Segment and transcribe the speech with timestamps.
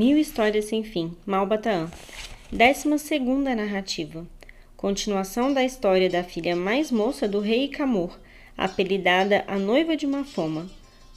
[0.00, 1.90] Mil Histórias Sem Fim, Malbataan.
[2.50, 4.26] Décima segunda narrativa.
[4.74, 8.18] Continuação da história da filha mais moça do rei Camor,
[8.56, 10.70] apelidada a noiva de Mafoma.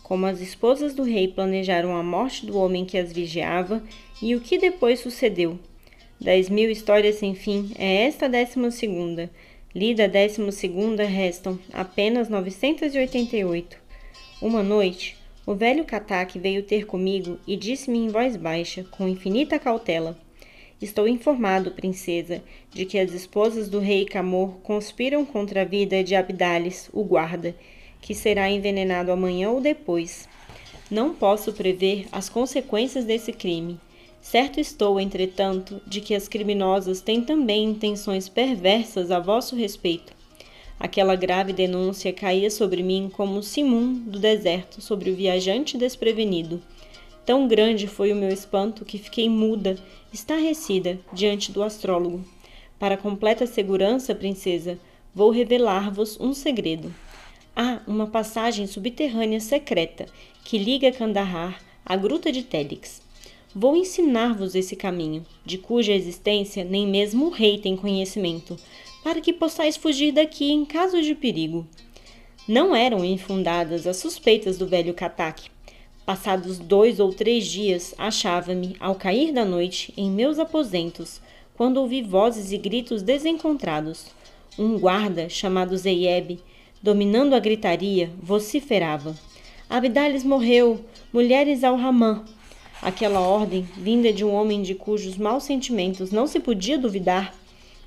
[0.03, 3.81] Como as esposas do rei planejaram a morte do homem que as vigiava
[4.21, 5.57] e o que depois sucedeu.
[6.19, 9.31] Dez mil histórias sem fim é esta décima segunda.
[9.73, 13.77] Lida a décima segunda restam apenas 988.
[14.41, 15.15] Uma noite,
[15.45, 20.17] o velho Katak veio ter comigo e disse-me em voz baixa, com infinita cautela:
[20.81, 26.15] Estou informado, princesa, de que as esposas do rei Camor conspiram contra a vida de
[26.15, 27.55] Abdales, o guarda,
[28.01, 30.27] que será envenenado amanhã ou depois.
[30.89, 33.79] Não posso prever as consequências desse crime.
[34.21, 40.13] Certo estou, entretanto, de que as criminosas têm também intenções perversas a vosso respeito.
[40.83, 46.61] Aquela grave denúncia caía sobre mim como o simum do deserto sobre o viajante desprevenido.
[47.25, 49.77] Tão grande foi o meu espanto que fiquei muda,
[50.11, 52.25] estarrecida, diante do astrólogo.
[52.77, 54.77] Para completa segurança, princesa,
[55.15, 56.93] vou revelar-vos um segredo.
[57.55, 60.05] Há uma passagem subterrânea secreta
[60.43, 63.01] que liga Kandahar à gruta de Télix.
[63.55, 68.57] Vou ensinar-vos esse caminho, de cuja existência nem mesmo o rei tem conhecimento,
[69.03, 71.67] para que possais fugir daqui em caso de perigo.
[72.47, 75.51] Não eram infundadas as suspeitas do velho Katak.
[76.05, 81.21] Passados dois ou três dias, achava-me, ao cair da noite, em meus aposentos,
[81.55, 84.07] quando ouvi vozes e gritos desencontrados.
[84.57, 86.39] Um guarda, chamado Zeieb,
[86.81, 89.15] dominando a gritaria, vociferava.
[89.69, 92.23] Abdales morreu, mulheres ao Ramã.
[92.81, 97.33] Aquela ordem, vinda de um homem de cujos maus sentimentos não se podia duvidar,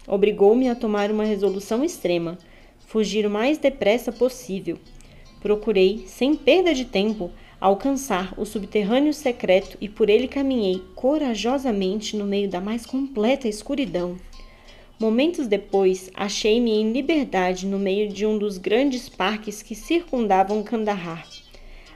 [0.07, 2.39] Obrigou-me a tomar uma resolução extrema:
[2.87, 4.79] fugir o mais depressa possível.
[5.41, 12.25] Procurei, sem perda de tempo, alcançar o subterrâneo secreto e por ele caminhei corajosamente no
[12.25, 14.17] meio da mais completa escuridão.
[14.99, 21.29] Momentos depois, achei-me em liberdade no meio de um dos grandes parques que circundavam Kandahar.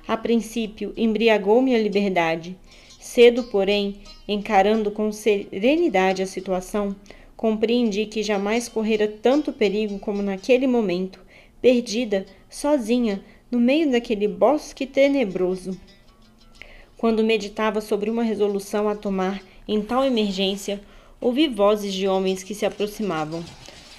[0.06, 2.58] A princípio, embriagou-me a liberdade.
[3.00, 6.94] Cedo, porém, encarando com serenidade a situação,
[7.40, 11.18] Compreendi que jamais correra tanto perigo como naquele momento,
[11.58, 15.74] perdida, sozinha, no meio daquele bosque tenebroso.
[16.98, 20.82] Quando meditava sobre uma resolução a tomar em tal emergência,
[21.18, 23.42] ouvi vozes de homens que se aproximavam.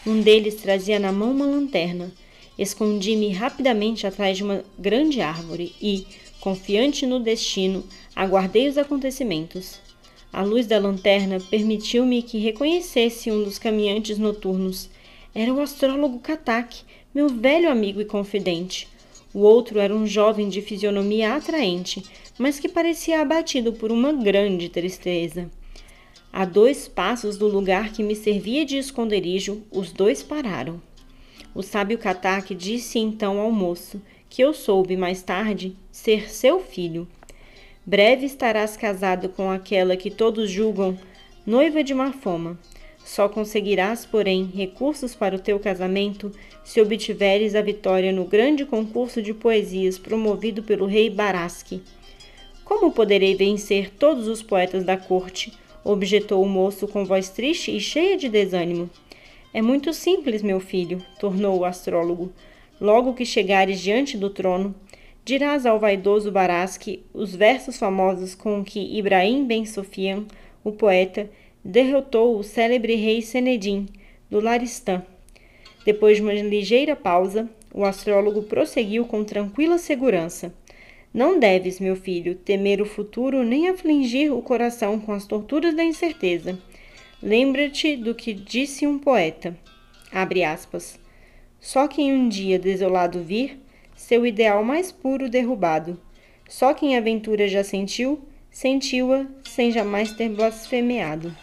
[0.05, 2.11] Um deles trazia na mão uma lanterna.
[2.59, 6.05] Escondi-me rapidamente atrás de uma grande árvore e,
[6.39, 7.83] confiante no destino,
[8.15, 9.79] aguardei os acontecimentos.
[10.33, 14.89] A luz da lanterna permitiu-me que reconhecesse um dos caminhantes noturnos.
[15.35, 16.83] Era o astrólogo Katak,
[17.13, 18.87] meu velho amigo e confidente.
[19.33, 22.03] O outro era um jovem de fisionomia atraente,
[22.37, 25.49] mas que parecia abatido por uma grande tristeza.
[26.31, 30.81] A dois passos do lugar que me servia de esconderijo, os dois pararam.
[31.53, 37.05] O sábio Katak disse então ao moço, que eu soube mais tarde ser seu filho.
[37.85, 40.97] Breve estarás casado com aquela que todos julgam
[41.45, 42.59] noiva de Marfoma.
[43.03, 46.31] Só conseguirás, porém, recursos para o teu casamento
[46.63, 51.81] se obtiveres a vitória no grande concurso de poesias promovido pelo rei Baraski.
[52.63, 55.51] Como poderei vencer todos os poetas da corte?
[55.83, 58.87] objetou o moço com voz triste e cheia de desânimo.
[59.51, 62.31] É muito simples, meu filho, tornou o astrólogo.
[62.79, 64.75] Logo que chegares diante do trono,
[65.23, 70.25] dirás ao vaidoso Baraski os versos famosos com que Ibrahim Ben Sofian,
[70.63, 71.29] o poeta,
[71.63, 73.87] derrotou o célebre rei Senedim,
[74.29, 75.03] do Laristã.
[75.85, 80.53] Depois de uma ligeira pausa, o astrólogo prosseguiu com tranquila segurança.
[81.13, 85.83] Não deves, meu filho, temer o futuro nem afligir o coração com as torturas da
[85.83, 86.57] incerteza.
[87.21, 89.55] Lembra-te do que disse um poeta.
[90.11, 90.99] Abre aspas.
[91.59, 93.59] Só quem um dia desolado vir,
[94.01, 95.97] seu ideal mais puro derrubado.
[96.49, 98.19] Só quem a aventura já sentiu,
[98.49, 101.33] sentiu-a sem jamais ter blasfemeado.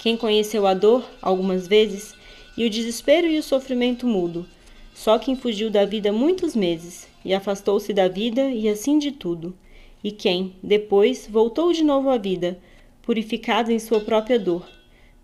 [0.00, 2.14] Quem conheceu a dor, algumas vezes,
[2.58, 4.46] e o desespero e o sofrimento mudo,
[4.92, 9.56] só quem fugiu da vida muitos meses, e afastou-se da vida e assim de tudo,
[10.02, 12.58] e quem, depois, voltou de novo à vida,
[13.02, 14.68] purificado em sua própria dor.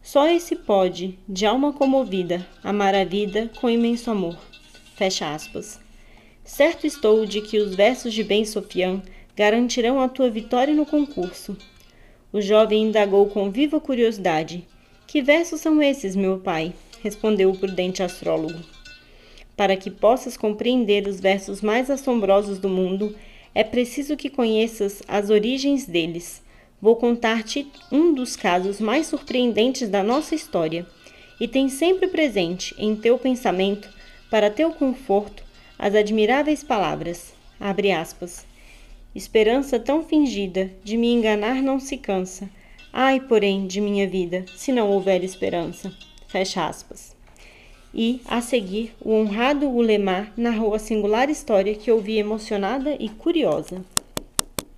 [0.01, 4.39] Só esse pode, de alma comovida, amar a vida com imenso amor.
[4.95, 5.86] Fecha aspas.
[6.47, 9.03] Certo estou de que os versos de Ben Sofian
[9.35, 11.59] garantirão a tua vitória no concurso.
[12.33, 14.65] O jovem indagou com viva curiosidade.
[15.09, 16.73] Que versos são esses, meu pai?
[17.03, 18.61] respondeu o prudente astrólogo.
[19.57, 23.17] Para que possas compreender os versos mais assombrosos do mundo,
[23.53, 26.45] é preciso que conheças as origens deles.
[26.81, 30.87] Vou contar-te um dos casos mais surpreendentes da nossa história,
[31.41, 33.89] e tem sempre presente em teu pensamento,
[34.31, 35.46] para teu conforto,
[35.79, 38.47] as admiráveis palavras, abre aspas,
[39.15, 42.49] esperança tão fingida, de me enganar não se cansa,
[42.93, 45.93] ai, porém, de minha vida, se não houver esperança,
[46.29, 47.15] fecha aspas.
[47.95, 53.85] E, a seguir, o honrado Ulemar narrou a singular história que ouvi emocionada e curiosa.